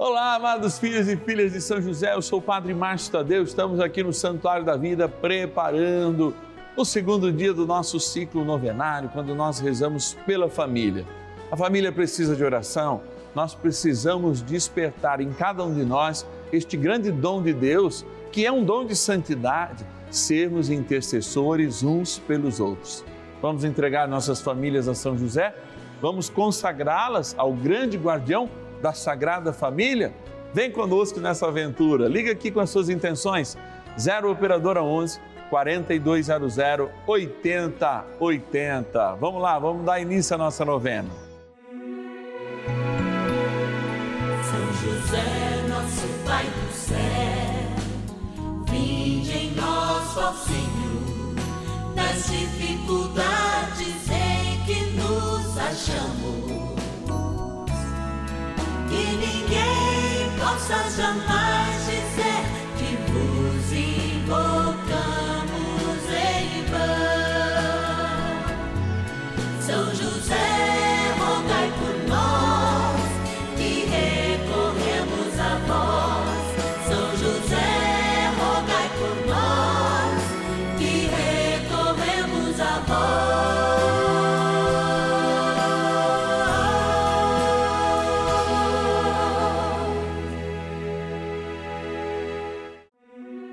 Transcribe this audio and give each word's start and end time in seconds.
Olá, 0.00 0.36
amados 0.36 0.78
filhos 0.78 1.08
e 1.08 1.16
filhas 1.16 1.52
de 1.52 1.60
São 1.60 1.82
José, 1.82 2.14
eu 2.14 2.22
sou 2.22 2.38
o 2.38 2.42
Padre 2.42 2.72
Márcio 2.72 3.10
Tadeu, 3.10 3.42
estamos 3.42 3.80
aqui 3.80 4.00
no 4.00 4.12
Santuário 4.12 4.64
da 4.64 4.76
Vida 4.76 5.08
preparando 5.08 6.36
o 6.76 6.84
segundo 6.84 7.32
dia 7.32 7.52
do 7.52 7.66
nosso 7.66 7.98
ciclo 7.98 8.44
novenário, 8.44 9.08
quando 9.08 9.34
nós 9.34 9.58
rezamos 9.58 10.14
pela 10.24 10.48
família. 10.48 11.04
A 11.50 11.56
família 11.56 11.90
precisa 11.90 12.36
de 12.36 12.44
oração, 12.44 13.02
nós 13.34 13.56
precisamos 13.56 14.40
despertar 14.40 15.20
em 15.20 15.32
cada 15.32 15.64
um 15.64 15.74
de 15.74 15.84
nós 15.84 16.24
este 16.52 16.76
grande 16.76 17.10
dom 17.10 17.42
de 17.42 17.52
Deus, 17.52 18.06
que 18.30 18.46
é 18.46 18.52
um 18.52 18.62
dom 18.62 18.86
de 18.86 18.94
santidade, 18.94 19.84
sermos 20.12 20.70
intercessores 20.70 21.82
uns 21.82 22.20
pelos 22.20 22.60
outros. 22.60 23.04
Vamos 23.42 23.64
entregar 23.64 24.06
nossas 24.06 24.40
famílias 24.40 24.86
a 24.86 24.94
São 24.94 25.18
José? 25.18 25.52
Vamos 26.00 26.30
consagrá-las 26.30 27.34
ao 27.36 27.52
grande 27.52 27.96
guardião 27.96 28.48
da 28.80 28.92
Sagrada 28.92 29.52
Família? 29.52 30.12
Vem 30.52 30.70
conosco 30.70 31.18
nessa 31.20 31.46
aventura. 31.46 32.08
Liga 32.08 32.32
aqui 32.32 32.50
com 32.50 32.60
as 32.60 32.68
suas 32.70 32.88
intenções. 32.88 33.58
0 33.98 34.30
Operadora 34.30 34.82
11 34.82 35.20
4200 35.50 36.56
8080. 37.06 39.14
Vamos 39.16 39.42
lá, 39.42 39.58
vamos 39.58 39.84
dar 39.84 40.00
início 40.00 40.34
à 40.34 40.38
nossa 40.38 40.64
novena. 40.64 41.10
São 44.42 44.72
José, 44.80 45.66
nosso 45.68 46.08
Pai 46.24 46.44
do 46.44 46.72
céu, 46.72 46.96
vinde 48.70 49.32
em 49.32 49.50
nós, 49.54 50.16
ó 50.16 50.32
Senhor, 50.32 51.34
nas 51.94 52.30
dificuldades 52.30 54.08
em 54.10 54.64
que 54.64 54.80
nos 54.96 55.58
achamos 55.58 56.47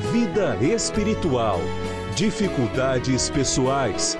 vida 0.00 0.56
espiritual, 0.56 1.60
dificuldades 2.16 3.28
pessoais, 3.28 4.18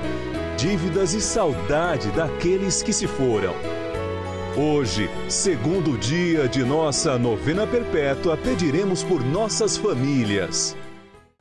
dívidas 0.57 1.15
e 1.15 1.21
saudade 1.21 2.11
daqueles 2.11 2.83
que 2.83 2.93
se 2.93 3.07
foram. 3.07 3.55
Hoje, 4.57 5.09
segundo 5.29 5.99
dia 5.99 6.47
de 6.47 6.63
nossa 6.63 7.19
novena 7.19 7.67
perpétua, 7.67 8.37
pediremos 8.37 9.03
por 9.03 9.25
nossas 9.25 9.77
famílias. 9.77 10.77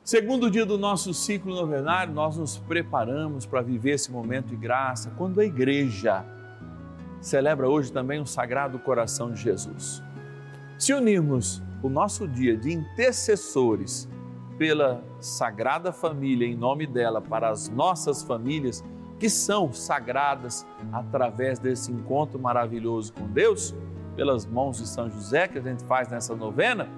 Segundo 0.02 0.50
dia 0.50 0.64
do 0.64 0.78
nosso 0.78 1.12
ciclo 1.12 1.54
novenário, 1.54 2.12
nós 2.14 2.36
nos 2.36 2.56
preparamos 2.56 3.44
para 3.44 3.60
viver 3.60 3.92
esse 3.92 4.10
momento 4.10 4.48
de 4.48 4.56
graça, 4.56 5.12
quando 5.18 5.38
a 5.40 5.44
igreja 5.44 6.24
celebra 7.20 7.68
hoje 7.68 7.92
também 7.92 8.20
o 8.20 8.26
Sagrado 8.26 8.78
Coração 8.78 9.30
de 9.30 9.40
Jesus. 9.40 10.02
Se 10.78 10.94
unirmos 10.94 11.62
o 11.82 11.90
nosso 11.90 12.26
dia 12.26 12.56
de 12.56 12.72
intercessores 12.72 14.08
pela 14.60 15.02
Sagrada 15.20 15.90
Família, 15.90 16.46
em 16.46 16.54
nome 16.54 16.86
dela, 16.86 17.18
para 17.18 17.48
as 17.48 17.70
nossas 17.70 18.22
famílias, 18.22 18.84
que 19.18 19.30
são 19.30 19.72
sagradas 19.72 20.66
através 20.92 21.58
desse 21.58 21.90
encontro 21.90 22.38
maravilhoso 22.38 23.10
com 23.14 23.26
Deus, 23.26 23.74
pelas 24.14 24.44
mãos 24.44 24.76
de 24.76 24.86
São 24.86 25.08
José, 25.08 25.48
que 25.48 25.56
a 25.56 25.62
gente 25.62 25.82
faz 25.84 26.08
nessa 26.08 26.36
novena, 26.36 26.90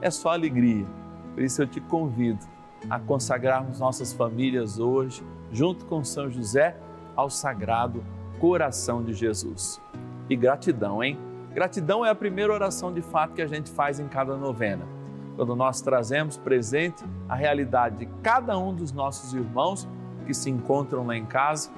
é 0.00 0.10
só 0.10 0.30
alegria. 0.30 0.84
Por 1.34 1.44
isso 1.44 1.62
eu 1.62 1.68
te 1.68 1.80
convido 1.80 2.44
a 2.90 2.98
consagrarmos 2.98 3.78
nossas 3.78 4.12
famílias 4.12 4.80
hoje, 4.80 5.22
junto 5.52 5.84
com 5.84 6.02
São 6.02 6.28
José, 6.28 6.76
ao 7.14 7.30
Sagrado 7.30 8.02
Coração 8.40 9.04
de 9.04 9.14
Jesus. 9.14 9.80
E 10.28 10.34
gratidão, 10.34 11.00
hein? 11.00 11.16
Gratidão 11.52 12.04
é 12.04 12.10
a 12.10 12.14
primeira 12.16 12.52
oração 12.52 12.92
de 12.92 13.02
fato 13.02 13.34
que 13.34 13.42
a 13.42 13.46
gente 13.46 13.70
faz 13.70 14.00
em 14.00 14.08
cada 14.08 14.36
novena 14.36 14.93
quando 15.36 15.54
nós 15.56 15.80
trazemos 15.80 16.36
presente 16.36 17.04
a 17.28 17.34
realidade 17.34 17.98
de 17.98 18.06
cada 18.22 18.58
um 18.58 18.74
dos 18.74 18.92
nossos 18.92 19.34
irmãos 19.34 19.88
que 20.26 20.34
se 20.34 20.50
encontram 20.50 21.06
lá 21.06 21.16
em 21.16 21.26
casa, 21.26 21.70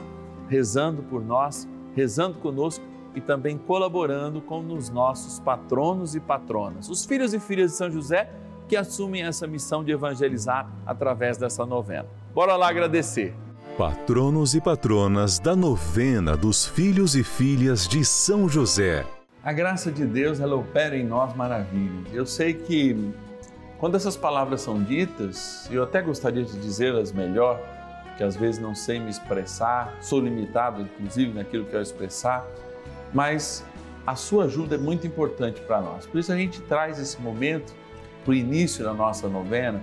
rezando 0.48 1.02
por 1.02 1.24
nós, 1.24 1.68
rezando 1.94 2.38
conosco 2.38 2.84
e 3.14 3.20
também 3.20 3.56
colaborando 3.56 4.40
com 4.40 4.60
os 4.72 4.90
nossos 4.90 5.40
patronos 5.40 6.14
e 6.14 6.20
patronas, 6.20 6.88
os 6.88 7.04
filhos 7.04 7.32
e 7.32 7.40
filhas 7.40 7.72
de 7.72 7.76
São 7.76 7.90
José 7.90 8.30
que 8.68 8.76
assumem 8.76 9.22
essa 9.22 9.46
missão 9.46 9.82
de 9.82 9.92
evangelizar 9.92 10.70
através 10.84 11.38
dessa 11.38 11.64
novena. 11.64 12.06
Bora 12.34 12.56
lá 12.56 12.68
agradecer. 12.68 13.34
Patronos 13.78 14.54
e 14.54 14.60
patronas 14.60 15.38
da 15.38 15.54
novena 15.54 16.36
dos 16.36 16.66
filhos 16.66 17.14
e 17.14 17.22
filhas 17.22 17.86
de 17.86 18.04
São 18.04 18.48
José. 18.48 19.06
A 19.42 19.52
graça 19.52 19.92
de 19.92 20.04
Deus, 20.04 20.40
ela 20.40 20.56
opera 20.56 20.96
em 20.96 21.04
nós 21.04 21.34
maravilhas. 21.36 22.12
Eu 22.12 22.26
sei 22.26 22.54
que 22.54 22.96
quando 23.78 23.94
essas 23.94 24.16
palavras 24.16 24.62
são 24.62 24.82
ditas, 24.82 25.68
eu 25.70 25.82
até 25.82 26.00
gostaria 26.00 26.42
de 26.42 26.58
dizê-las 26.58 27.12
melhor, 27.12 27.60
que 28.16 28.24
às 28.24 28.34
vezes 28.34 28.60
não 28.60 28.74
sei 28.74 28.98
me 28.98 29.10
expressar, 29.10 29.94
sou 30.00 30.20
limitado 30.20 30.80
inclusive 30.82 31.32
naquilo 31.34 31.66
que 31.66 31.74
eu 31.74 31.82
expressar, 31.82 32.46
mas 33.12 33.64
a 34.06 34.16
sua 34.16 34.44
ajuda 34.44 34.76
é 34.76 34.78
muito 34.78 35.06
importante 35.06 35.60
para 35.60 35.80
nós. 35.80 36.06
Por 36.06 36.18
isso 36.18 36.32
a 36.32 36.36
gente 36.36 36.60
traz 36.62 36.98
esse 36.98 37.20
momento 37.20 37.74
para 38.24 38.30
o 38.30 38.34
início 38.34 38.82
da 38.82 38.94
nossa 38.94 39.28
novena, 39.28 39.82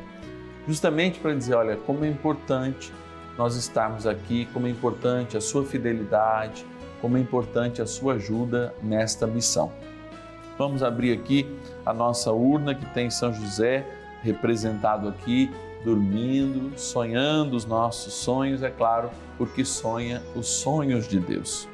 justamente 0.67 1.19
para 1.19 1.35
dizer, 1.35 1.53
olha, 1.53 1.75
como 1.75 2.03
é 2.03 2.07
importante 2.07 2.91
nós 3.37 3.55
estarmos 3.55 4.07
aqui, 4.07 4.47
como 4.53 4.65
é 4.65 4.69
importante 4.69 5.37
a 5.37 5.41
sua 5.41 5.63
fidelidade, 5.63 6.65
como 6.99 7.17
é 7.17 7.19
importante 7.19 7.81
a 7.81 7.85
sua 7.85 8.13
ajuda 8.13 8.73
nesta 8.81 9.27
missão. 9.27 9.71
Vamos 10.58 10.84
abrir 10.84 11.14
aqui 11.14 11.47
a 11.86 11.94
nossa 11.94 12.31
urna 12.31 12.75
que 12.75 12.86
tem 12.88 13.09
São 13.09 13.34
José 13.34 13.86
representado 14.22 15.08
aqui, 15.08 15.52
dormindo, 15.84 16.78
sonhando 16.78 17.56
os 17.56 17.66
nossos 17.66 18.14
sonhos, 18.14 18.64
é 18.64 18.69
claro, 18.69 19.09
porque 19.38 19.66
sonha 19.66 20.22
os 20.36 20.47
sonhos 20.47 21.08
de 21.08 21.19
Deus. 21.19 21.68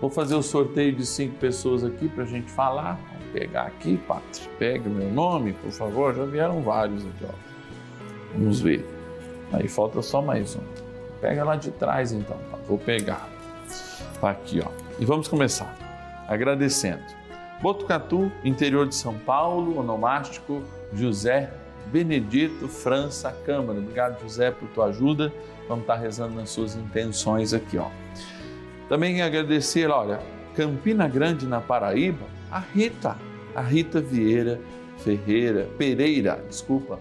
Vou 0.00 0.10
fazer 0.10 0.34
o 0.34 0.42
sorteio 0.42 0.92
de 0.92 1.06
cinco 1.06 1.36
pessoas 1.36 1.84
aqui 1.84 2.08
para 2.08 2.24
a 2.24 2.26
gente 2.26 2.50
falar. 2.50 2.98
Vamos 3.12 3.32
pegar 3.32 3.62
aqui, 3.62 3.96
Pátria. 3.98 4.50
Pega 4.58 4.88
o 4.88 4.92
meu 4.92 5.08
nome, 5.08 5.52
por 5.52 5.70
favor. 5.70 6.12
Já 6.12 6.24
vieram 6.24 6.60
vários 6.60 7.06
aqui, 7.06 7.24
ó. 7.24 7.34
Vamos 8.34 8.60
ver. 8.60 8.84
Aí 9.52 9.68
falta 9.68 10.02
só 10.02 10.20
mais 10.20 10.56
um. 10.56 10.62
Pega 11.20 11.44
lá 11.44 11.54
de 11.54 11.70
trás 11.70 12.10
então. 12.10 12.36
Tá? 12.50 12.58
Vou 12.66 12.78
pegar. 12.78 13.28
Tá 14.20 14.30
aqui, 14.30 14.60
ó. 14.60 14.68
E 14.98 15.04
vamos 15.04 15.28
começar 15.28 15.72
agradecendo. 16.26 17.02
Botucatu, 17.62 18.30
interior 18.44 18.86
de 18.88 18.94
São 18.94 19.14
Paulo, 19.14 19.78
onomástico 19.78 20.62
José 20.92 21.52
Benedito 21.86 22.68
França 22.68 23.32
Câmara. 23.46 23.78
Obrigado, 23.78 24.20
José, 24.20 24.50
por 24.50 24.68
tua 24.70 24.86
ajuda. 24.86 25.32
Vamos 25.68 25.84
estar 25.84 25.94
rezando 25.94 26.34
nas 26.34 26.50
suas 26.50 26.74
intenções 26.74 27.54
aqui, 27.54 27.78
ó. 27.78 27.88
Também 28.88 29.22
agradecer, 29.22 29.88
olha, 29.88 30.20
Campina 30.56 31.08
Grande, 31.08 31.46
na 31.46 31.60
Paraíba, 31.60 32.26
a 32.50 32.58
Rita, 32.58 33.16
a 33.54 33.60
Rita 33.62 34.00
Vieira 34.00 34.60
Ferreira, 34.98 35.68
Pereira, 35.76 36.42
desculpa. 36.48 36.98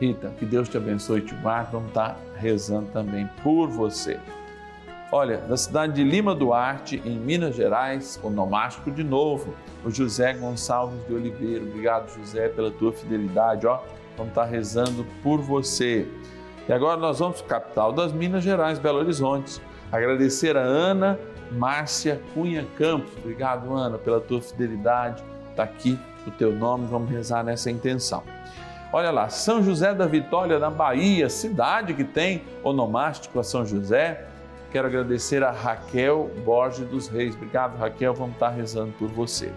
Rita, 0.00 0.32
que 0.38 0.46
Deus 0.46 0.68
te 0.68 0.76
abençoe 0.76 1.20
e 1.20 1.22
te 1.22 1.34
guarde. 1.36 1.72
Vamos 1.72 1.88
estar 1.88 2.18
rezando 2.36 2.90
também 2.90 3.28
por 3.42 3.68
você. 3.68 4.18
Olha, 5.12 5.38
da 5.38 5.56
cidade 5.56 5.94
de 5.94 6.04
Lima 6.04 6.36
Duarte, 6.36 7.02
em 7.04 7.18
Minas 7.18 7.56
Gerais, 7.56 8.20
onomástico 8.22 8.92
de 8.92 9.02
novo, 9.02 9.56
o 9.84 9.90
José 9.90 10.34
Gonçalves 10.34 11.04
de 11.04 11.12
Oliveira. 11.12 11.64
Obrigado, 11.64 12.14
José, 12.14 12.48
pela 12.48 12.70
tua 12.70 12.92
fidelidade. 12.92 13.66
Ó, 13.66 13.80
vamos 14.16 14.30
estar 14.30 14.44
rezando 14.44 15.04
por 15.20 15.40
você. 15.40 16.06
E 16.68 16.72
agora 16.72 16.96
nós 17.00 17.18
vamos 17.18 17.42
para 17.42 17.56
a 17.56 17.60
capital 17.60 17.92
das 17.92 18.12
Minas 18.12 18.44
Gerais, 18.44 18.78
Belo 18.78 19.00
Horizonte. 19.00 19.60
Agradecer 19.90 20.56
a 20.56 20.62
Ana 20.62 21.18
Márcia 21.50 22.20
Cunha 22.32 22.64
Campos. 22.78 23.10
Obrigado, 23.18 23.74
Ana, 23.74 23.98
pela 23.98 24.20
tua 24.20 24.40
fidelidade. 24.40 25.24
Está 25.50 25.64
aqui 25.64 25.98
o 26.24 26.30
teu 26.30 26.52
nome, 26.52 26.86
vamos 26.86 27.10
rezar 27.10 27.42
nessa 27.42 27.68
intenção. 27.68 28.22
Olha 28.92 29.10
lá, 29.10 29.28
São 29.28 29.60
José 29.60 29.92
da 29.92 30.06
Vitória, 30.06 30.60
na 30.60 30.70
Bahia, 30.70 31.28
cidade 31.28 31.94
que 31.94 32.04
tem 32.04 32.42
onomástico 32.62 33.40
a 33.40 33.42
São 33.42 33.66
José. 33.66 34.29
Quero 34.70 34.86
agradecer 34.86 35.42
a 35.42 35.50
Raquel 35.50 36.30
Borges 36.44 36.86
dos 36.86 37.08
Reis. 37.08 37.34
Obrigado, 37.34 37.76
Raquel. 37.76 38.14
Vamos 38.14 38.34
estar 38.34 38.50
rezando 38.50 38.92
por 38.92 39.08
você. 39.08 39.50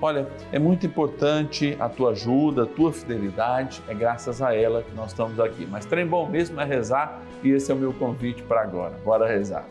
Olha, 0.00 0.28
é 0.52 0.60
muito 0.60 0.86
importante 0.86 1.76
a 1.80 1.88
tua 1.88 2.10
ajuda, 2.10 2.62
a 2.62 2.66
tua 2.66 2.92
fidelidade. 2.92 3.82
É 3.88 3.94
graças 3.94 4.40
a 4.40 4.54
ela 4.54 4.82
que 4.82 4.94
nós 4.94 5.10
estamos 5.10 5.40
aqui. 5.40 5.66
Mas 5.68 5.86
trem 5.86 6.06
bom 6.06 6.28
mesmo 6.28 6.60
é 6.60 6.64
rezar 6.64 7.20
e 7.42 7.50
esse 7.50 7.72
é 7.72 7.74
o 7.74 7.78
meu 7.78 7.92
convite 7.92 8.42
para 8.42 8.62
agora. 8.62 8.94
Bora 9.04 9.26
rezar. 9.26 9.64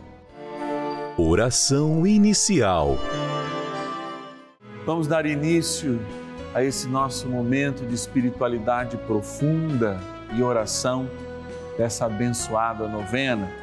Oração 1.17 2.05
inicial. 2.05 2.97
Vamos 4.85 5.07
dar 5.07 5.25
início 5.25 5.97
a 6.53 6.61
esse 6.61 6.89
nosso 6.89 7.29
momento 7.29 7.85
de 7.85 7.95
espiritualidade 7.95 8.97
profunda 8.97 9.97
e 10.35 10.43
oração 10.43 11.07
dessa 11.77 12.05
abençoada 12.05 12.85
novena 12.87 13.62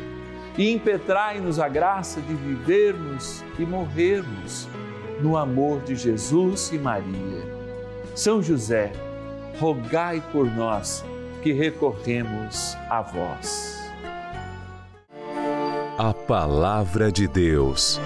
e 0.57 0.71
impetrai-nos 0.71 1.59
a 1.59 1.67
graça 1.67 2.21
de 2.21 2.33
vivermos 2.33 3.43
e 3.57 3.65
morrermos 3.65 4.67
no 5.21 5.37
amor 5.37 5.81
de 5.81 5.95
Jesus 5.95 6.71
e 6.71 6.77
Maria. 6.77 7.45
São 8.15 8.41
José, 8.41 8.91
rogai 9.59 10.21
por 10.31 10.45
nós 10.45 11.05
que 11.41 11.53
recorremos 11.53 12.75
a 12.89 13.01
vós. 13.01 13.79
A 15.97 16.13
Palavra 16.13 17.11
de 17.11 17.27
Deus. 17.27 17.99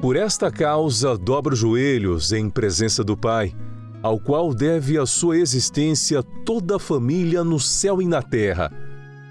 Por 0.00 0.16
esta 0.16 0.50
causa, 0.50 1.16
dobro 1.16 1.56
joelhos 1.56 2.32
em 2.32 2.50
presença 2.50 3.02
do 3.02 3.16
Pai 3.16 3.54
ao 4.04 4.20
qual 4.20 4.52
deve 4.52 4.98
a 4.98 5.06
sua 5.06 5.38
existência 5.38 6.22
toda 6.22 6.76
a 6.76 6.78
família 6.78 7.42
no 7.42 7.58
céu 7.58 8.02
e 8.02 8.06
na 8.06 8.20
terra, 8.20 8.70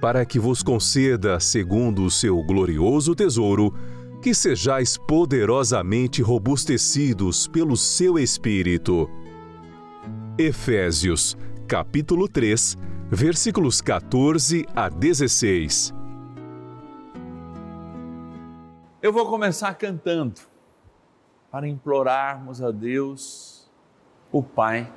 para 0.02 0.26
que 0.26 0.40
vos 0.40 0.64
conceda, 0.64 1.40
segundo 1.40 2.04
o 2.04 2.10
seu 2.10 2.42
glorioso 2.42 3.14
tesouro, 3.14 3.72
que 4.20 4.34
sejais 4.34 4.98
poderosamente 4.98 6.24
robustecidos 6.24 7.48
pelo 7.48 7.78
seu 7.78 8.18
Espírito. 8.18 9.08
Efésios, 10.40 11.38
capítulo 11.68 12.28
3, 12.28 12.76
versículos 13.12 13.80
14 13.80 14.66
a 14.76 14.90
16. 14.90 15.94
Eu 19.04 19.14
vou 19.14 19.28
começar 19.28 19.76
cantando 19.76 20.42
para 21.52 21.68
implorarmos 21.68 22.60
a 22.60 22.72
Deus 22.72 23.53
o 24.34 24.42
Pai, 24.42 24.92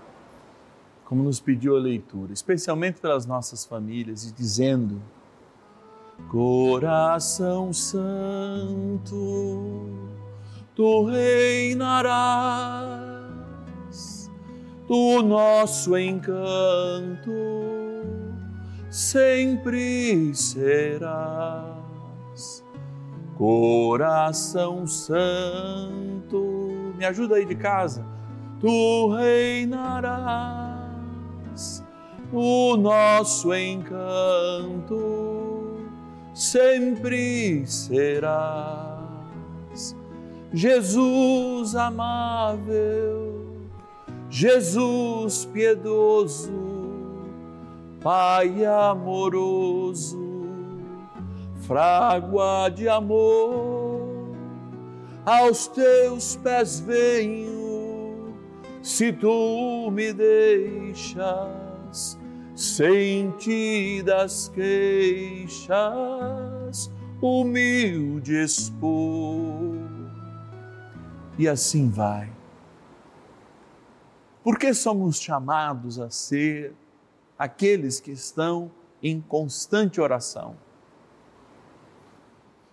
como 1.04 1.22
nos 1.22 1.38
pediu 1.38 1.76
a 1.76 1.78
leitura, 1.78 2.32
especialmente 2.32 2.98
pelas 3.00 3.26
nossas 3.26 3.66
famílias, 3.66 4.24
e 4.24 4.32
dizendo: 4.32 5.02
Coração 6.30 7.70
Santo, 7.70 9.12
tu 10.74 11.04
reinarás, 11.04 11.90
tu 14.88 15.22
nosso 15.22 15.98
encanto 15.98 17.30
sempre 18.90 20.34
serás. 20.34 21.76
Coração 23.36 24.86
Santo, 24.86 26.40
me 26.96 27.04
ajuda 27.04 27.34
aí 27.36 27.44
de 27.44 27.54
casa 27.54 28.15
tu 28.60 29.14
reinarás, 29.14 30.56
o 32.32 32.76
nosso 32.76 33.54
encanto 33.54 34.96
sempre 36.34 37.66
serás. 37.66 38.96
Jesus 40.52 41.74
amável, 41.74 43.56
Jesus 44.30 45.44
piedoso, 45.46 46.64
Pai 48.00 48.64
amoroso, 48.64 50.46
frágua 51.66 52.68
de 52.68 52.88
amor, 52.88 54.36
aos 55.24 55.66
teus 55.66 56.36
pés 56.36 56.78
venho 56.78 57.55
se 58.86 59.12
tu 59.12 59.90
me 59.90 60.12
deixas 60.12 61.26
sentidas 62.54 64.48
queixas, 64.54 65.68
humilde 67.20 68.36
expor. 68.36 69.74
E 71.36 71.48
assim 71.48 71.90
vai, 71.90 72.32
Porque 74.44 74.72
somos 74.72 75.20
chamados 75.20 75.98
a 75.98 76.08
ser 76.08 76.72
aqueles 77.36 77.98
que 77.98 78.12
estão 78.12 78.70
em 79.02 79.20
constante 79.20 80.00
oração. 80.00 80.56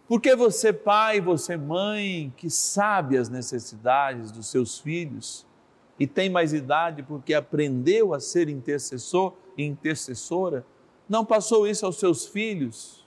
Porque 0.07 0.35
você, 0.35 0.71
pai, 0.71 1.19
você, 1.19 1.57
mãe, 1.57 2.31
que 2.37 2.51
sabe 2.51 3.17
as 3.17 3.29
necessidades 3.29 4.31
dos 4.31 4.45
seus 4.45 4.77
filhos 4.77 5.51
e 5.99 6.07
tem 6.07 6.29
mais 6.29 6.53
idade 6.53 7.03
porque 7.03 7.33
aprendeu 7.33 8.13
a 8.13 8.19
ser 8.19 8.49
intercessor 8.49 9.33
e 9.57 9.63
intercessora, 9.63 10.65
não 11.07 11.23
passou 11.23 11.67
isso 11.67 11.85
aos 11.85 11.99
seus 11.99 12.25
filhos, 12.25 13.05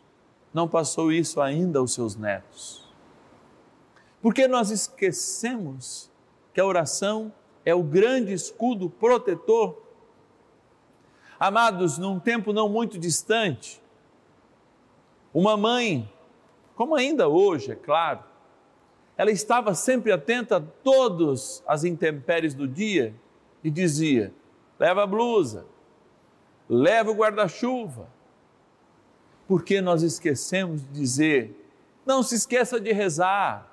não 0.52 0.68
passou 0.68 1.10
isso 1.10 1.40
ainda 1.40 1.78
aos 1.78 1.92
seus 1.92 2.16
netos. 2.16 2.86
Porque 4.22 4.46
nós 4.46 4.70
esquecemos 4.70 6.10
que 6.54 6.60
a 6.60 6.66
oração 6.66 7.32
é 7.64 7.74
o 7.74 7.82
grande 7.82 8.32
escudo 8.32 8.88
protetor. 8.88 9.82
Amados, 11.38 11.98
num 11.98 12.18
tempo 12.18 12.52
não 12.52 12.68
muito 12.68 12.98
distante, 12.98 13.82
uma 15.34 15.56
mãe, 15.56 16.10
como 16.74 16.94
ainda 16.94 17.28
hoje, 17.28 17.72
é 17.72 17.74
claro, 17.74 18.24
ela 19.16 19.30
estava 19.30 19.74
sempre 19.74 20.12
atenta 20.12 20.58
a 20.58 20.60
todas 20.60 21.62
as 21.66 21.84
intempéries 21.84 22.54
do 22.54 22.68
dia 22.68 23.14
e 23.64 23.70
dizia: 23.70 24.32
leva 24.78 25.04
a 25.04 25.06
blusa, 25.06 25.66
leva 26.68 27.10
o 27.10 27.14
guarda-chuva. 27.14 28.08
Porque 29.48 29.80
nós 29.80 30.02
esquecemos 30.02 30.82
de 30.82 30.88
dizer: 30.88 31.66
não 32.04 32.22
se 32.22 32.34
esqueça 32.34 32.78
de 32.78 32.92
rezar. 32.92 33.72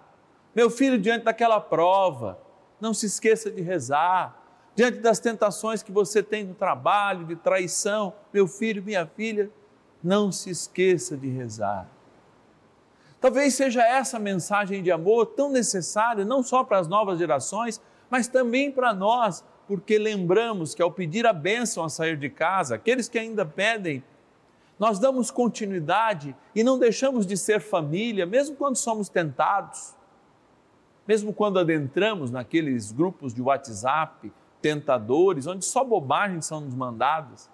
Meu 0.55 0.69
filho, 0.69 0.99
diante 0.99 1.25
daquela 1.25 1.59
prova, 1.59 2.39
não 2.79 2.93
se 2.93 3.07
esqueça 3.07 3.51
de 3.51 3.61
rezar. 3.61 4.39
Diante 4.75 4.99
das 4.99 5.19
tentações 5.19 5.83
que 5.83 5.91
você 5.91 6.23
tem 6.23 6.43
no 6.43 6.55
trabalho, 6.55 7.25
de 7.25 7.35
traição, 7.35 8.13
meu 8.33 8.47
filho, 8.47 8.81
minha 8.81 9.05
filha, 9.05 9.51
não 10.03 10.31
se 10.31 10.49
esqueça 10.49 11.15
de 11.15 11.27
rezar. 11.27 11.87
Talvez 13.23 13.53
seja 13.53 13.81
essa 13.81 14.19
mensagem 14.19 14.83
de 14.83 14.91
amor 14.91 15.27
tão 15.27 15.49
necessária, 15.49 16.25
não 16.25 16.43
só 16.43 16.61
para 16.61 16.79
as 16.79 16.89
novas 16.89 17.17
gerações, 17.17 17.81
mas 18.09 18.27
também 18.27 18.69
para 18.69 18.93
nós, 18.93 19.45
porque 19.65 19.97
lembramos 19.97 20.75
que 20.75 20.81
ao 20.81 20.91
pedir 20.91 21.25
a 21.25 21.31
bênção 21.31 21.85
a 21.85 21.89
sair 21.89 22.17
de 22.17 22.29
casa, 22.29 22.75
aqueles 22.75 23.07
que 23.07 23.17
ainda 23.17 23.45
pedem, 23.45 24.03
nós 24.77 24.99
damos 24.99 25.31
continuidade 25.31 26.35
e 26.53 26.65
não 26.65 26.77
deixamos 26.77 27.25
de 27.25 27.37
ser 27.37 27.61
família, 27.61 28.25
mesmo 28.25 28.57
quando 28.57 28.75
somos 28.75 29.07
tentados 29.07 29.95
mesmo 31.07 31.33
quando 31.33 31.59
adentramos 31.59 32.31
naqueles 32.31 32.91
grupos 32.91 33.33
de 33.33 33.41
WhatsApp 33.41 34.31
tentadores, 34.61 35.47
onde 35.47 35.65
só 35.65 35.83
bobagens 35.83 36.45
são 36.45 36.61
nos 36.61 36.73
mandadas, 36.73 37.49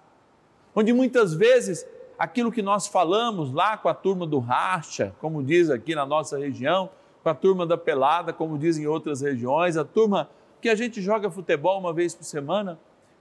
onde 0.74 0.92
muitas 0.92 1.34
vezes 1.34 1.84
aquilo 2.20 2.52
que 2.52 2.60
nós 2.60 2.86
falamos 2.86 3.52
lá 3.52 3.76
com 3.76 3.88
a 3.88 3.94
turma 3.94 4.26
do 4.26 4.38
racha, 4.38 5.14
como 5.18 5.42
diz 5.42 5.70
aqui 5.70 5.94
na 5.94 6.04
nossa 6.04 6.38
região, 6.38 6.90
com 7.22 7.28
a 7.30 7.34
turma 7.34 7.66
da 7.66 7.76
pelada, 7.76 8.32
como 8.32 8.58
diz 8.58 8.78
em 8.78 8.86
outras 8.86 9.22
regiões, 9.22 9.76
a 9.76 9.84
turma 9.84 10.28
que 10.60 10.68
a 10.68 10.74
gente 10.74 11.00
joga 11.00 11.30
futebol 11.30 11.80
uma 11.80 11.92
vez 11.92 12.14
por 12.14 12.24
semana, 12.24 12.78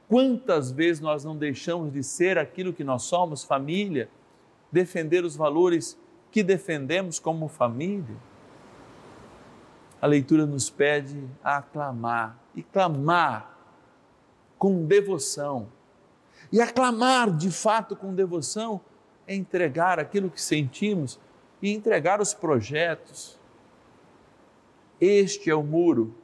quantas 0.07 0.69
vezes 0.69 1.01
nós 1.01 1.23
não 1.23 1.35
deixamos 1.35 1.93
de 1.93 2.03
ser 2.03 2.37
aquilo 2.37 2.73
que 2.73 2.83
nós 2.83 3.03
somos, 3.03 3.43
família, 3.43 4.09
defender 4.71 5.23
os 5.23 5.35
valores 5.35 5.97
que 6.29 6.43
defendemos 6.43 7.17
como 7.17 7.47
família? 7.47 8.17
a 10.01 10.07
leitura 10.07 10.45
nos 10.45 10.69
pede 10.69 11.27
a 11.43 11.57
aclamar 11.57 12.37
e 12.55 12.63
clamar 12.63 13.57
com 14.57 14.85
devoção. 14.85 15.67
E 16.51 16.61
aclamar 16.61 17.29
de 17.35 17.51
fato 17.51 17.95
com 17.95 18.13
devoção 18.13 18.81
é 19.29 19.35
entregar 19.35 19.99
aquilo 19.99 20.27
que 20.27 20.41
sentimos 20.41 21.19
e 21.61 21.71
entregar 21.71 22.19
os 22.19 22.33
projetos. 22.33 23.39
Este 24.99 25.51
é 25.51 25.55
o 25.55 25.61
muro, 25.61 26.15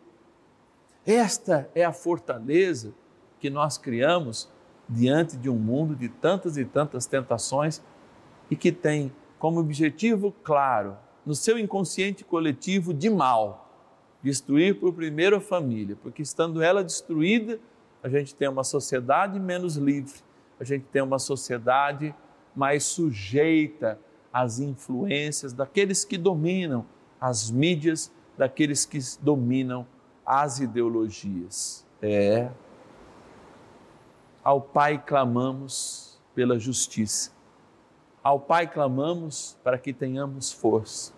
esta 1.06 1.70
é 1.76 1.86
a 1.86 1.94
fortaleza 1.94 2.92
que 3.40 3.48
nós 3.48 3.78
criamos 3.78 4.50
diante 4.90 5.38
de 5.38 5.52
um 5.52 5.56
mundo 5.56 5.96
de 5.96 6.10
tantas 6.10 6.58
e 6.58 6.66
tantas 6.66 7.06
tentações 7.06 7.80
e 8.50 8.56
que 8.56 8.72
tem 8.72 9.14
como 9.38 9.60
objetivo 9.60 10.34
claro, 10.44 10.98
no 11.24 11.36
seu 11.36 11.60
inconsciente 11.60 12.24
coletivo, 12.24 12.92
de 12.92 13.10
mal 13.10 13.70
destruir 14.24 14.80
por 14.80 14.92
primeiro 14.94 15.36
a 15.36 15.40
família, 15.40 15.96
porque 16.02 16.24
estando 16.24 16.60
ela 16.60 16.84
destruída, 16.84 17.60
a 18.02 18.10
gente 18.10 18.34
tem 18.34 18.50
uma 18.50 18.64
sociedade 18.64 19.40
menos 19.40 19.76
livre, 19.76 20.20
a 20.60 20.64
gente 20.64 20.86
tem 20.86 21.04
uma 21.04 21.20
sociedade 21.20 22.16
mais 22.56 22.84
sujeita 22.84 24.00
às 24.32 24.60
influências 24.60 25.54
daqueles 25.54 26.06
que 26.06 26.18
dominam 26.18 26.86
as 27.20 27.50
mídias, 27.50 28.12
daqueles 28.38 28.86
que 28.86 29.00
dominam 29.22 29.88
as 30.26 30.60
ideologias. 30.60 31.86
É. 32.02 32.50
Ao 34.44 34.62
Pai 34.62 35.02
clamamos 35.04 36.20
pela 36.34 36.60
justiça. 36.60 37.32
Ao 38.24 38.40
Pai 38.40 38.68
clamamos 38.68 39.58
para 39.64 39.78
que 39.78 39.94
tenhamos 39.94 40.52
força. 40.52 41.14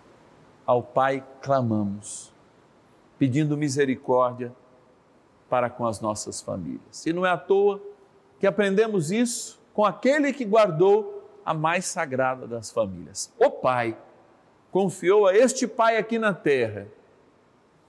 Ao 0.66 0.84
Pai 0.84 1.26
clamamos 1.42 2.34
pedindo 3.18 3.58
misericórdia 3.58 4.54
para 5.50 5.70
com 5.70 5.86
as 5.86 6.00
nossas 6.02 6.42
famílias. 6.42 7.06
E 7.06 7.14
não 7.14 7.26
é 7.26 7.32
à 7.32 7.38
toa 7.38 7.82
que 8.40 8.46
aprendemos 8.46 9.12
isso 9.12 9.60
com 9.74 9.86
aquele 9.86 10.32
que 10.34 10.46
guardou 10.46 11.17
a 11.48 11.54
mais 11.54 11.86
sagrada 11.86 12.46
das 12.46 12.70
famílias. 12.70 13.34
O 13.40 13.50
Pai 13.50 13.98
confiou 14.70 15.26
a 15.26 15.34
este 15.34 15.66
Pai 15.66 15.96
aqui 15.96 16.20
na 16.20 16.34
terra 16.34 16.88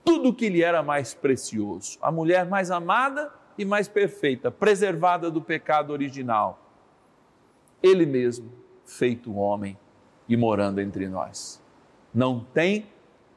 tudo 0.05 0.29
o 0.29 0.33
que 0.35 0.49
lhe 0.49 0.63
era 0.63 0.81
mais 0.81 1.13
precioso, 1.13 1.99
a 2.01 2.13
mulher 2.13 2.47
mais 2.47 2.71
amada 2.71 3.33
e 3.59 3.65
mais 3.65 3.89
perfeita, 3.89 4.49
preservada 4.49 5.29
do 5.29 5.43
pecado 5.43 5.93
original. 5.93 6.61
Ele 7.83 8.07
mesmo, 8.07 8.49
feito 8.85 9.35
homem 9.35 9.77
e 10.29 10.37
morando 10.37 10.81
entre 10.81 11.09
nós. 11.09 11.61
Não 12.15 12.39
tem 12.55 12.87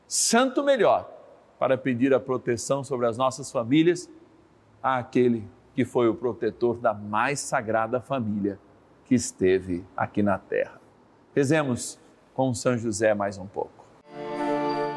santo 0.07 0.63
melhor 0.63 1.11
para 1.57 1.79
pedir 1.79 2.13
a 2.13 2.19
proteção 2.19 2.83
sobre 2.83 3.07
as 3.07 3.17
nossas 3.17 3.51
famílias 3.51 4.07
àquele 4.83 5.47
que 5.73 5.83
foi 5.83 6.07
o 6.07 6.13
protetor 6.13 6.77
da 6.77 6.93
mais 6.93 7.39
sagrada 7.39 7.99
família 7.99 8.59
que 9.11 9.15
esteve 9.15 9.83
aqui 9.97 10.23
na 10.23 10.37
terra. 10.37 10.79
Rezemos 11.35 11.99
com 12.33 12.53
São 12.53 12.77
José 12.77 13.13
mais 13.13 13.37
um 13.37 13.45
pouco. 13.45 13.85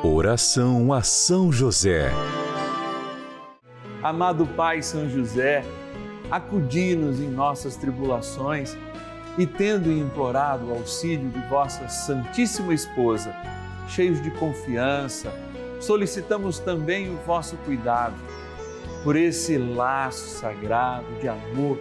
Oração 0.04 0.92
a 0.92 1.02
São 1.02 1.50
José. 1.50 2.12
Amado 4.00 4.46
Pai 4.46 4.82
São 4.82 5.10
José, 5.10 5.64
acudi-nos 6.30 7.18
em 7.18 7.28
nossas 7.28 7.74
tribulações 7.74 8.76
e, 9.36 9.48
tendo 9.48 9.90
implorado 9.90 10.66
o 10.66 10.74
auxílio 10.74 11.28
de 11.30 11.40
vossa 11.48 11.88
Santíssima 11.88 12.72
Esposa, 12.72 13.34
cheios 13.88 14.22
de 14.22 14.30
confiança, 14.30 15.32
solicitamos 15.80 16.60
também 16.60 17.12
o 17.12 17.16
vosso 17.26 17.56
cuidado 17.64 18.14
por 19.02 19.16
esse 19.16 19.58
laço 19.58 20.38
sagrado 20.38 21.04
de 21.20 21.26
amor 21.26 21.80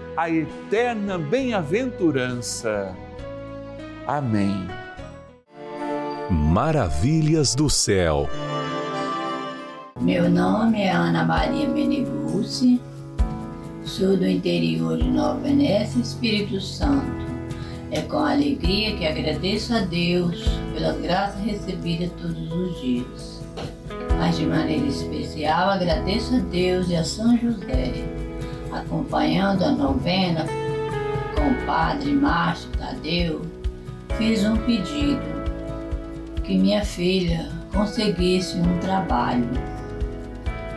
a 0.15 0.29
eterna 0.29 1.17
bem-aventurança. 1.17 2.95
Amém. 4.05 4.67
Maravilhas 6.29 7.55
do 7.55 7.69
céu. 7.69 8.27
Meu 9.99 10.29
nome 10.29 10.81
é 10.81 10.91
Ana 10.91 11.23
Maria 11.23 11.67
Meneguzzi, 11.67 12.81
sou 13.83 14.17
do 14.17 14.27
interior 14.27 14.97
de 14.97 15.09
Nova 15.09 15.39
Venécia, 15.39 16.01
Espírito 16.01 16.59
Santo. 16.59 17.21
É 17.91 18.01
com 18.01 18.17
alegria 18.17 18.95
que 18.97 19.05
agradeço 19.05 19.73
a 19.75 19.81
Deus 19.81 20.43
pelas 20.73 20.99
graças 21.01 21.41
recebidas 21.41 22.09
todos 22.21 22.51
os 22.51 22.81
dias. 22.81 23.41
Mas 24.17 24.37
de 24.37 24.45
maneira 24.45 24.87
especial 24.87 25.69
agradeço 25.69 26.35
a 26.35 26.39
Deus 26.39 26.89
e 26.89 26.95
a 26.95 27.03
São 27.03 27.37
José, 27.37 27.91
acompanhando 28.71 29.63
a 29.63 29.71
novena 29.71 30.45
com 31.35 31.49
o 31.49 31.65
Padre 31.65 32.11
Márcio 32.13 32.69
Tadeu, 32.77 33.41
fiz 34.17 34.43
um 34.45 34.57
pedido 34.57 35.21
que 36.43 36.57
minha 36.57 36.83
filha 36.83 37.49
conseguisse 37.73 38.57
um 38.57 38.79
trabalho, 38.79 39.49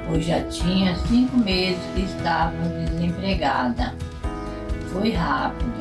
pois 0.08 0.24
já 0.24 0.40
tinha 0.44 0.96
cinco 0.96 1.36
meses 1.38 1.82
que 1.94 2.02
estava 2.02 2.56
desempregada. 2.68 3.94
Foi 4.92 5.10
rápido. 5.12 5.72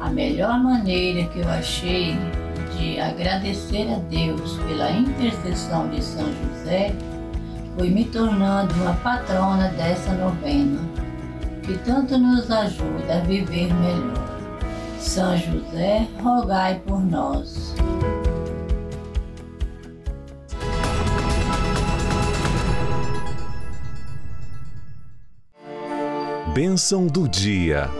A 0.00 0.10
melhor 0.10 0.62
maneira 0.62 1.24
que 1.28 1.38
eu 1.38 1.48
achei 1.48 2.14
de 2.76 3.00
agradecer 3.00 3.88
a 3.90 3.98
Deus 4.10 4.58
pela 4.68 4.90
intercessão 4.90 5.88
de 5.88 6.02
São 6.02 6.26
José 6.26 6.94
foi 7.76 7.88
me 7.88 8.04
tornando 8.04 8.74
uma 8.74 8.94
patrona 8.94 9.68
dessa 9.68 10.12
novena, 10.12 10.78
que 11.64 11.78
tanto 11.78 12.18
nos 12.18 12.50
ajuda 12.50 13.18
a 13.18 13.20
viver 13.20 13.72
melhor. 13.72 14.34
São 14.98 15.36
José, 15.36 16.06
rogai 16.22 16.80
por 16.80 17.00
nós. 17.00 17.74
Bênção 26.54 27.06
do 27.06 27.28
dia. 27.28 27.90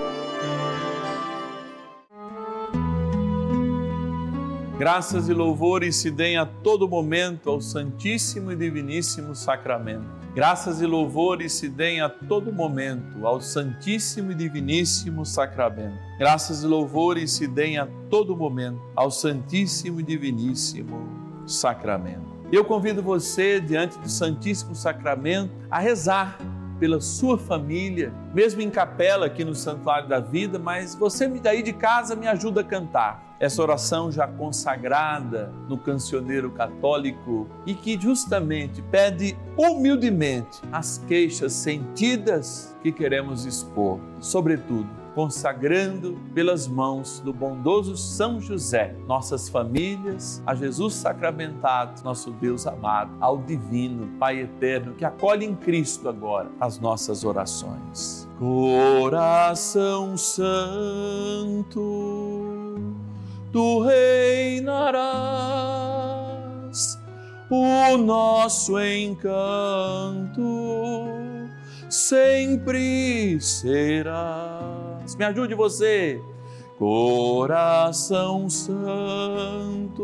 Graças 4.78 5.28
e 5.28 5.32
louvores 5.32 5.96
se 5.96 6.10
deem 6.10 6.36
a 6.36 6.44
todo 6.44 6.88
momento 6.88 7.48
ao 7.48 7.60
Santíssimo 7.60 8.52
e 8.52 8.56
Diviníssimo 8.56 9.34
Sacramento. 9.34 10.23
Graças 10.34 10.82
e 10.82 10.86
louvores 10.86 11.52
se 11.52 11.68
deem 11.68 12.00
a 12.00 12.08
todo 12.08 12.52
momento 12.52 13.24
ao 13.24 13.40
Santíssimo 13.40 14.32
e 14.32 14.34
Diviníssimo 14.34 15.24
Sacramento. 15.24 15.96
Graças 16.18 16.64
e 16.64 16.66
louvores 16.66 17.30
se 17.30 17.46
deem 17.46 17.78
a 17.78 17.86
todo 18.10 18.36
momento 18.36 18.82
ao 18.96 19.12
Santíssimo 19.12 20.00
e 20.00 20.02
Diviníssimo 20.02 21.08
Sacramento. 21.46 22.34
Eu 22.50 22.64
convido 22.64 23.00
você, 23.00 23.60
diante 23.60 23.96
do 23.96 24.10
Santíssimo 24.10 24.74
Sacramento, 24.74 25.52
a 25.70 25.78
rezar 25.78 26.36
pela 26.78 27.00
sua 27.00 27.38
família, 27.38 28.12
mesmo 28.34 28.60
em 28.60 28.70
capela 28.70 29.26
aqui 29.26 29.44
no 29.44 29.54
Santuário 29.54 30.08
da 30.08 30.20
Vida, 30.20 30.58
mas 30.58 30.94
você 30.94 31.28
daí 31.28 31.62
de 31.62 31.72
casa 31.72 32.14
me 32.16 32.26
ajuda 32.26 32.60
a 32.60 32.64
cantar. 32.64 33.36
Essa 33.40 33.62
oração 33.62 34.10
já 34.10 34.26
consagrada 34.26 35.52
no 35.68 35.76
cancioneiro 35.76 36.50
católico 36.50 37.48
e 37.66 37.74
que 37.74 38.00
justamente 38.00 38.80
pede 38.82 39.36
humildemente 39.56 40.60
as 40.72 40.98
queixas 41.06 41.52
sentidas 41.52 42.76
que 42.82 42.92
queremos 42.92 43.44
expor, 43.44 44.00
sobretudo 44.20 45.03
consagrando 45.14 46.18
pelas 46.34 46.66
mãos 46.66 47.20
do 47.20 47.32
bondoso 47.32 47.96
São 47.96 48.40
José 48.40 48.96
nossas 49.06 49.48
famílias, 49.48 50.42
a 50.46 50.54
Jesus 50.54 50.94
sacramentado, 50.94 52.02
nosso 52.02 52.32
Deus 52.32 52.66
amado, 52.66 53.12
ao 53.20 53.38
divino 53.38 54.08
Pai 54.18 54.40
eterno 54.40 54.94
que 54.94 55.04
acolhe 55.04 55.46
em 55.46 55.54
Cristo 55.54 56.08
agora 56.08 56.50
as 56.60 56.80
nossas 56.80 57.24
orações. 57.24 58.28
Coração 58.38 60.16
Santo, 60.16 61.76
tu 63.52 63.80
reinarás, 63.82 64.74
o 67.48 67.96
nosso 67.96 68.80
encanto 68.80 70.42
sempre 71.94 73.38
será 73.40 74.74
me 75.18 75.24
ajude 75.24 75.54
você. 75.54 76.20
Coração 76.78 78.50
Santo, 78.50 80.02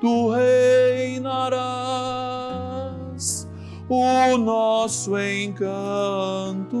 tu 0.00 0.30
reinarás, 0.30 1.58
o 3.88 4.36
nosso 4.38 5.18
encanto 5.18 6.76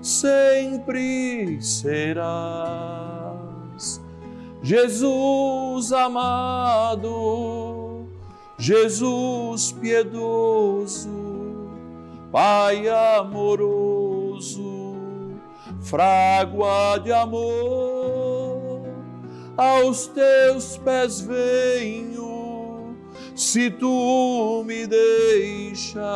sempre 0.00 1.60
serás. 1.60 2.24
Jesus 4.62 5.92
amado, 5.92 7.04
Jesus 8.56 9.72
piedoso, 9.72 11.23
Pai 12.34 12.82
amoroso, 13.20 14.96
frágua 15.82 16.98
de 16.98 17.12
amor, 17.12 18.82
aos 19.56 20.08
teus 20.08 20.76
pés 20.78 21.20
venho, 21.20 22.96
se 23.36 23.70
tu 23.70 24.64
me 24.66 24.84
deixas 24.84 26.10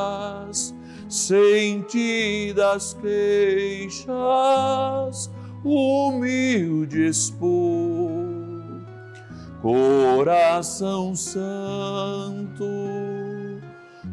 sentidas 1.09 2.95
queixas, 3.01 4.11
humilde 5.63 7.07
expor. 7.07 8.27
Coração 9.63 11.15
Santo, 11.15 12.78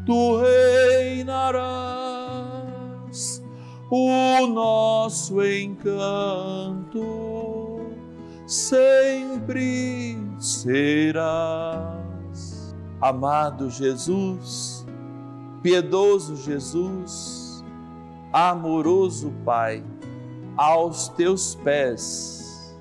tu 0.06 0.38
reinarás 0.38 1.76
o 3.90 4.48
nosso 4.48 5.44
encanto 5.44 7.36
sempre 8.46 10.18
serás. 10.40 11.66
Amado 13.02 13.70
Jesus, 13.70 14.86
piedoso 15.62 16.36
Jesus, 16.38 17.64
amoroso 18.32 19.34
Pai, 19.44 19.84
aos 20.58 21.10
teus 21.10 21.56
pés, 21.56 22.76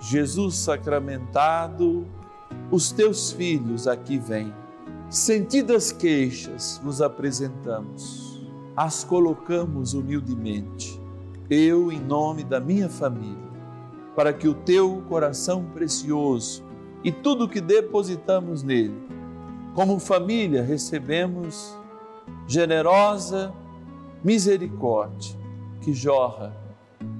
Jesus 0.00 0.56
sacramentado, 0.56 2.06
os 2.70 2.92
teus 2.92 3.32
filhos 3.32 3.86
aqui 3.88 4.18
vêm. 4.18 4.59
Sentidas 5.10 5.90
queixas 5.90 6.80
nos 6.84 7.02
apresentamos. 7.02 8.40
As 8.76 9.02
colocamos 9.02 9.92
humildemente, 9.92 11.02
eu 11.50 11.90
em 11.90 11.98
nome 11.98 12.44
da 12.44 12.60
minha 12.60 12.88
família, 12.88 13.50
para 14.14 14.32
que 14.32 14.46
o 14.46 14.54
teu 14.54 15.02
coração 15.08 15.64
precioso 15.74 16.62
e 17.02 17.10
tudo 17.10 17.48
que 17.48 17.60
depositamos 17.60 18.62
nele, 18.62 18.94
como 19.74 19.98
família, 19.98 20.62
recebemos 20.62 21.76
generosa 22.46 23.52
misericórdia 24.22 25.36
que 25.80 25.92
jorra 25.92 26.54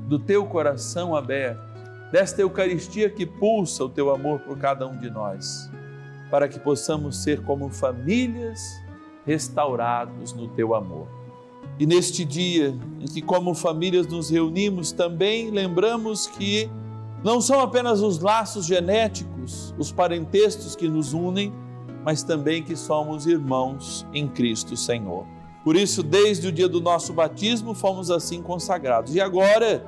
do 0.06 0.16
teu 0.16 0.46
coração 0.46 1.12
aberto, 1.12 1.60
desta 2.12 2.40
Eucaristia 2.40 3.10
que 3.10 3.26
pulsa 3.26 3.82
o 3.82 3.88
teu 3.88 4.14
amor 4.14 4.38
por 4.42 4.56
cada 4.58 4.86
um 4.86 4.96
de 4.96 5.10
nós, 5.10 5.68
para 6.30 6.48
que 6.48 6.58
possamos 6.58 7.22
ser 7.22 7.42
como 7.42 7.68
famílias 7.68 8.60
restaurados 9.26 10.32
no 10.32 10.48
teu 10.48 10.74
amor. 10.74 11.08
E 11.78 11.86
neste 11.86 12.24
dia 12.24 12.74
em 13.00 13.06
que, 13.06 13.22
como 13.22 13.54
famílias, 13.54 14.06
nos 14.06 14.30
reunimos, 14.30 14.92
também 14.92 15.50
lembramos 15.50 16.26
que 16.26 16.70
Não 17.22 17.38
são 17.40 17.60
apenas 17.60 18.00
os 18.00 18.18
laços 18.18 18.64
genéticos, 18.64 19.74
os 19.78 19.92
parentescos 19.92 20.74
que 20.74 20.88
nos 20.88 21.12
unem, 21.12 21.52
mas 22.02 22.22
também 22.22 22.62
que 22.62 22.74
somos 22.74 23.26
irmãos 23.26 24.06
em 24.14 24.26
Cristo 24.26 24.74
Senhor. 24.74 25.26
Por 25.62 25.76
isso, 25.76 26.02
desde 26.02 26.48
o 26.48 26.52
dia 26.52 26.66
do 26.66 26.80
nosso 26.80 27.12
batismo, 27.12 27.74
fomos 27.74 28.10
assim 28.10 28.40
consagrados. 28.40 29.14
E 29.14 29.20
agora, 29.20 29.84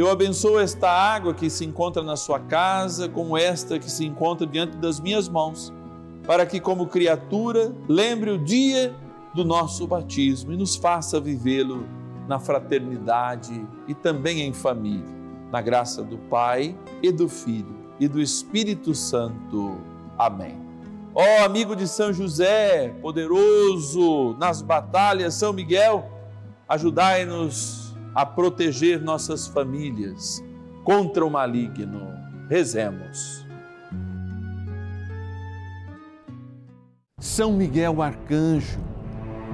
eu 0.00 0.10
abençoo 0.10 0.58
esta 0.58 0.90
água 0.90 1.32
que 1.32 1.48
se 1.48 1.64
encontra 1.64 2.02
na 2.02 2.16
sua 2.16 2.40
casa, 2.40 3.08
como 3.08 3.38
esta 3.38 3.78
que 3.78 3.90
se 3.90 4.04
encontra 4.04 4.46
diante 4.46 4.76
das 4.76 4.98
minhas 4.98 5.28
mãos, 5.28 5.72
para 6.26 6.44
que, 6.44 6.58
como 6.58 6.86
criatura, 6.86 7.72
lembre 7.88 8.30
o 8.30 8.38
dia 8.38 8.94
do 9.34 9.44
nosso 9.44 9.86
batismo 9.86 10.52
e 10.52 10.56
nos 10.56 10.74
faça 10.74 11.20
vivê-lo 11.20 11.86
na 12.26 12.40
fraternidade 12.40 13.66
e 13.86 13.94
também 13.94 14.40
em 14.40 14.52
família, 14.52 15.14
na 15.52 15.60
graça 15.60 16.02
do 16.02 16.16
Pai 16.16 16.76
e 17.02 17.12
do 17.12 17.28
Filho 17.28 17.76
e 18.00 18.08
do 18.08 18.20
Espírito 18.20 18.94
Santo. 18.94 19.78
Amém. 20.18 20.58
Ó 21.14 21.22
oh, 21.22 21.44
amigo 21.44 21.76
de 21.76 21.86
São 21.86 22.12
José, 22.12 22.88
poderoso 23.00 24.34
nas 24.38 24.60
batalhas, 24.60 25.34
São 25.34 25.52
Miguel, 25.52 26.10
ajudai-nos 26.68 27.83
a 28.14 28.24
proteger 28.24 29.00
nossas 29.02 29.46
famílias 29.48 30.42
contra 30.84 31.24
o 31.24 31.30
maligno. 31.30 32.12
Rezemos. 32.48 33.44
São 37.18 37.52
Miguel 37.52 38.02
Arcanjo, 38.02 38.78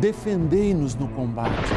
defendei-nos 0.01 0.94
no 0.94 1.09
combate. 1.09 1.70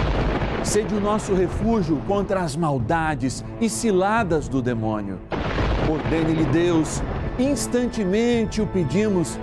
Sede 0.64 0.96
o 0.96 1.00
nosso 1.00 1.34
refúgio 1.34 2.02
contra 2.08 2.42
as 2.42 2.56
maldades 2.56 3.44
e 3.62 3.70
ciladas 3.70 4.48
do 4.48 4.62
demônio. 4.62 5.20
Ordene-lhe 5.90 6.46
Deus, 6.46 7.02
instantemente 7.38 8.62
o 8.62 8.68
pedimos 8.68 9.38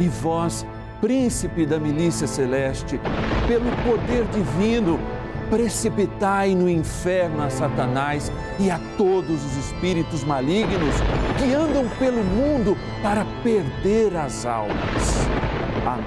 e 0.00 0.08
vós, 0.08 0.66
príncipe 1.00 1.66
da 1.66 1.78
milícia 1.78 2.26
celeste, 2.26 2.98
pelo 3.46 3.70
poder 3.84 4.24
divino, 4.26 4.98
precipitai 5.52 6.54
no 6.54 6.66
inferno 6.66 7.42
a 7.42 7.50
Satanás 7.50 8.32
e 8.58 8.70
a 8.70 8.80
todos 8.96 9.44
os 9.44 9.56
espíritos 9.58 10.24
malignos 10.24 10.94
que 11.38 11.52
andam 11.52 11.86
pelo 11.98 12.24
mundo 12.24 12.74
para 13.02 13.26
perder 13.42 14.16
as 14.16 14.46
almas. 14.46 15.28
Amém. 15.86 16.06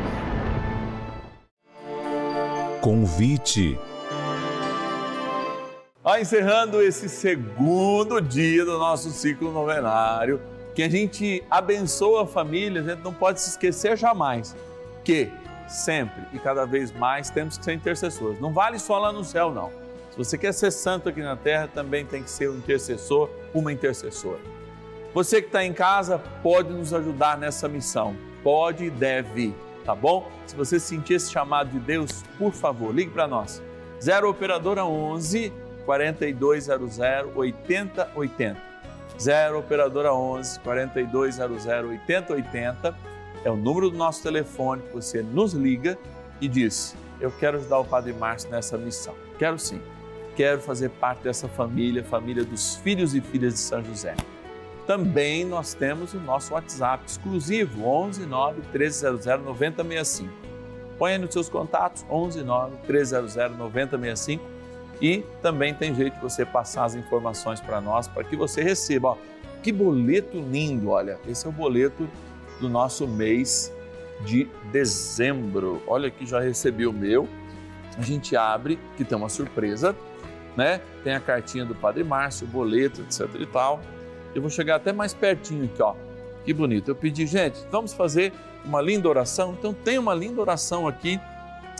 Convite. 2.82 3.78
Ah, 6.04 6.20
encerrando 6.20 6.82
esse 6.82 7.08
segundo 7.08 8.20
dia 8.20 8.66
do 8.66 8.80
nosso 8.80 9.12
ciclo 9.12 9.52
novenário 9.52 10.42
que 10.74 10.82
a 10.82 10.90
gente 10.90 11.44
abençoa 11.52 12.24
a 12.24 12.26
família, 12.26 12.82
a 12.82 12.84
gente 12.84 13.04
não 13.04 13.14
pode 13.14 13.40
se 13.42 13.52
esquecer 13.52 13.96
jamais 13.96 14.56
que 15.04 15.32
sempre 15.68 16.24
e 16.34 16.40
cada 16.40 16.66
vez 16.66 16.92
mais 16.92 17.30
temos 17.30 17.58
que 17.58 17.66
ser 17.66 17.74
intercessores. 17.74 18.40
Não 18.40 18.54
vale 18.54 18.80
só 18.80 18.98
lá 19.00 19.12
no 19.12 19.24
céu, 19.24 19.52
não. 19.52 19.70
Se 20.12 20.18
você 20.18 20.38
quer 20.38 20.54
ser 20.54 20.72
santo 20.72 21.10
aqui 21.10 21.22
na 21.22 21.36
terra, 21.36 21.68
também 21.68 22.06
tem 22.06 22.24
que 22.24 22.30
ser 22.30 22.50
um 22.50 22.58
intercessor, 22.58 23.30
uma 23.54 23.72
intercessora. 23.72 24.40
Você 25.14 25.42
que 25.42 25.48
está 25.48 25.64
em 25.64 25.74
casa 25.74 26.20
pode 26.42 26.72
nos 26.72 26.94
ajudar 26.94 27.38
nessa 27.38 27.68
missão. 27.68 28.16
Pode 28.44 28.86
e 28.86 28.90
deve, 28.90 29.56
tá 29.84 29.96
bom? 29.96 30.30
Se 30.46 30.56
você 30.56 30.80
sentir 30.80 31.16
esse 31.16 31.32
chamado 31.32 31.70
de 31.70 31.80
Deus, 31.80 32.24
por 32.38 32.52
favor, 32.52 32.94
ligue 32.94 33.12
para 33.12 33.28
nós. 33.28 33.62
0 34.02 34.30
Operadora 34.30 34.86
11 34.86 35.52
4200 35.86 37.00
8080. 37.36 38.76
0 39.20 39.60
operadora 39.60 40.14
11 40.14 40.60
4200 40.60 41.66
8080 41.66 43.15
é 43.46 43.52
o 43.52 43.56
número 43.56 43.90
do 43.90 43.98
nosso 43.98 44.22
telefone 44.22 44.82
que 44.82 44.94
você 44.94 45.22
nos 45.22 45.54
liga 45.54 45.98
e 46.42 46.48
diz: 46.50 46.96
"Eu 47.22 47.32
quero 47.32 47.58
ajudar 47.58 47.80
o 47.80 47.86
Padre 47.86 48.12
Márcio 48.12 48.50
nessa 48.50 48.78
missão". 48.78 49.16
Quero 49.40 49.58
sim. 49.58 49.82
Quero 50.36 50.60
fazer 50.60 50.90
parte 50.90 51.24
dessa 51.24 51.48
família, 51.48 52.04
família 52.04 52.44
dos 52.44 52.76
filhos 52.76 53.16
e 53.16 53.22
filhas 53.22 53.54
de 53.54 53.60
São 53.60 53.82
José. 53.82 54.16
Também 54.86 55.46
nós 55.46 55.74
temos 55.74 56.14
o 56.14 56.20
nosso 56.20 56.54
WhatsApp 56.54 57.06
exclusivo 57.08 57.88
11 57.88 58.26
9 58.26 58.62
1300 58.74 59.26
9065. 59.26 60.34
Põe 60.98 61.18
nos 61.18 61.32
seus 61.32 61.48
contatos 61.48 62.06
11 62.10 62.44
9 62.44 62.76
1300 62.88 63.36
9065 63.58 64.44
e 65.02 65.24
também 65.42 65.74
tem 65.74 65.94
jeito 65.94 66.16
de 66.16 66.22
você 66.22 66.46
passar 66.46 66.86
as 66.86 66.96
informações 66.96 67.60
para 67.60 67.82
nós, 67.82 68.08
para 68.08 68.24
que 68.24 68.36
você 68.36 68.62
receba. 68.62 69.10
Ó, 69.10 69.18
que 69.62 69.72
boleto 69.72 70.38
lindo, 70.38 70.90
olha, 70.90 71.20
esse 71.28 71.46
é 71.46 71.50
o 71.50 71.52
boleto 71.52 72.08
do 72.60 72.70
nosso 72.70 73.08
mês 73.08 73.74
de 74.22 74.48
dezembro. 74.72 75.82
Olha 75.88 76.08
aqui, 76.08 76.26
já 76.26 76.40
recebi 76.40 76.88
o 76.88 76.94
meu. 76.94 77.28
A 77.98 78.02
gente 78.02 78.36
abre, 78.36 78.80
que 78.98 79.04
tem 79.04 79.18
uma 79.18 79.30
surpresa, 79.30 79.96
né? 80.56 80.82
Tem 81.04 81.14
a 81.14 81.20
cartinha 81.20 81.66
do 81.66 81.76
Padre 81.76 82.04
Márcio, 82.04 82.46
o 82.48 82.50
boleto, 82.50 83.02
etc 83.02 83.30
e 83.40 83.46
tal. 83.46 83.82
Eu 84.34 84.42
vou 84.42 84.50
chegar 84.50 84.76
até 84.76 84.92
mais 84.92 85.14
pertinho 85.14 85.66
aqui, 85.66 85.82
ó. 85.82 85.96
Que 86.44 86.54
bonito. 86.54 86.92
Eu 86.92 86.96
pedi, 86.96 87.26
gente, 87.26 87.60
vamos 87.72 87.94
fazer 87.94 88.34
uma 88.64 88.82
linda 88.82 89.08
oração. 89.08 89.56
Então 89.58 89.74
tem 89.74 89.98
uma 89.98 90.14
linda 90.14 90.42
oração 90.42 90.88
aqui 90.88 91.20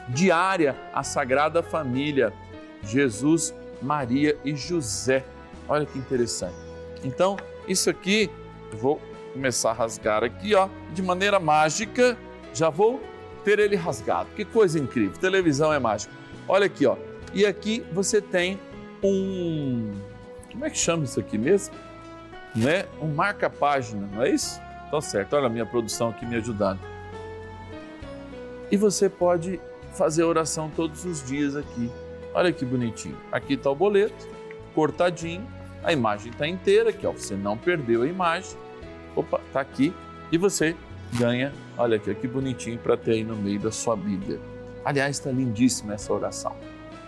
diária 0.10 0.76
à 0.94 1.04
Sagrada 1.04 1.62
Família 1.64 2.32
Jesus, 2.84 3.54
Maria 3.82 4.38
e 4.46 4.56
José. 4.56 5.24
Olha 5.68 5.86
que 5.86 5.98
interessante. 5.98 6.56
Então, 7.04 7.38
isso 7.68 7.90
aqui, 7.90 8.30
eu 8.72 8.78
vou 8.78 9.02
começar 9.36 9.72
a 9.72 9.74
rasgar 9.74 10.24
aqui, 10.24 10.56
ó, 10.56 10.70
de 10.94 11.02
maneira 11.02 11.40
mágica, 11.40 12.18
já 12.54 12.70
vou 12.70 13.02
ter 13.44 13.60
ele 13.60 13.76
rasgado. 13.76 14.30
Que 14.36 14.46
coisa 14.46 14.80
incrível. 14.80 15.18
Televisão 15.20 15.72
é 15.72 15.80
mágica. 15.80 16.14
Olha 16.48 16.66
aqui, 16.66 16.86
ó. 16.86 16.96
E 17.34 17.46
aqui 17.46 17.86
você 17.92 18.22
tem 18.22 18.60
um 19.04 19.92
como 20.52 20.64
é 20.64 20.70
que 20.70 20.78
chama 20.78 21.04
isso 21.04 21.20
aqui 21.20 21.38
mesmo? 21.38 21.76
Né? 22.56 22.86
Um 23.02 23.14
marca-página, 23.14 24.08
não 24.14 24.24
é 24.24 24.30
isso? 24.30 24.60
Tá 24.90 25.02
certo. 25.02 25.36
Olha 25.36 25.48
a 25.48 25.50
minha 25.50 25.66
produção 25.66 26.10
aqui 26.10 26.26
me 26.26 26.38
ajudando. 26.38 26.80
E 28.72 28.78
você 28.78 29.10
pode 29.10 29.60
fazer 29.94 30.24
oração 30.24 30.72
todos 30.74 31.04
os 31.04 31.22
dias 31.24 31.58
aqui 31.58 31.92
Olha 32.36 32.52
que 32.52 32.66
bonitinho. 32.66 33.18
Aqui 33.32 33.54
está 33.54 33.72
o 33.72 33.76
boleto, 33.76 34.28
cortadinho, 34.76 35.48
a 35.82 35.94
imagem 35.94 36.34
está 36.34 36.46
inteira, 36.46 36.90
aqui 36.90 37.08
ó, 37.08 37.14
você 37.14 37.34
não 37.34 37.58
perdeu 37.58 38.02
a 38.02 38.08
imagem. 38.08 38.58
Opa, 39.16 39.40
está 39.48 39.62
aqui 39.62 39.94
e 40.32 40.38
você 40.38 40.76
ganha, 41.14 41.54
olha 41.78 41.98
aqui, 41.98 42.14
que 42.16 42.28
bonitinho 42.28 42.78
para 42.78 42.98
ter 42.98 43.14
aí 43.14 43.24
no 43.24 43.36
meio 43.36 43.60
da 43.60 43.72
sua 43.72 43.96
Bíblia. 43.96 44.40
Aliás, 44.84 45.18
está 45.18 45.32
lindíssima 45.32 45.94
essa 45.94 46.12
oração, 46.14 46.56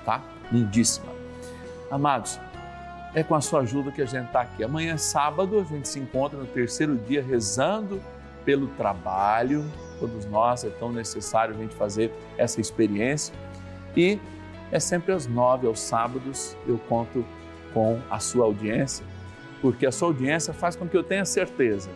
tá? 0.06 0.24
Lindíssima. 0.52 1.12
Amados, 1.92 2.40
é 3.14 3.24
com 3.24 3.36
a 3.36 3.42
sua 3.42 3.62
ajuda 3.62 3.92
que 3.92 4.02
a 4.02 4.06
gente 4.06 4.28
está 4.28 4.42
aqui. 4.42 4.64
Amanhã, 4.64 4.98
sábado, 4.98 5.60
a 5.60 5.64
gente 5.64 5.88
se 5.88 6.00
encontra 6.00 6.38
no 6.38 6.46
terceiro 6.46 6.96
dia 6.96 7.22
rezando 7.22 8.02
pelo 8.46 8.68
trabalho. 8.70 9.66
Todos 10.00 10.26
nós 10.26 10.64
é 10.64 10.70
tão 10.70 10.92
necessário 10.92 11.56
a 11.56 11.58
gente 11.58 11.76
fazer 11.76 12.14
essa 12.38 12.62
experiência. 12.62 13.34
E 13.96 14.20
é 14.72 14.80
sempre 14.80 15.14
às 15.14 15.28
nove, 15.28 15.66
aos 15.68 15.80
sábados, 15.80 16.56
eu 16.68 16.78
conto 16.90 17.26
com 17.74 18.00
a 18.10 18.20
sua 18.20 18.46
audiência, 18.46 19.06
porque 19.62 19.86
a 19.86 19.92
sua 19.92 20.10
audiência 20.10 20.54
faz 20.54 20.76
com 20.76 20.88
que 20.88 20.96
eu 20.96 21.04
tenha 21.04 21.26
certeza 21.26 21.90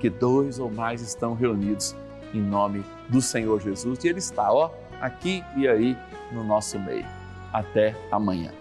que 0.00 0.10
dois 0.10 0.58
ou 0.58 0.70
mais 0.70 1.00
estão 1.00 1.34
reunidos 1.34 1.96
em 2.34 2.40
nome 2.40 2.84
do 3.08 3.20
Senhor 3.20 3.60
Jesus 3.60 4.04
e 4.04 4.08
Ele 4.08 4.18
está, 4.18 4.52
ó, 4.52 4.70
aqui 5.00 5.42
e 5.56 5.66
aí 5.66 5.96
no 6.32 6.44
nosso 6.44 6.78
meio. 6.78 7.06
Até 7.52 7.96
amanhã. 8.10 8.52